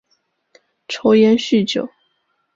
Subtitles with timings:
[0.87, 1.87] 抽烟酗酒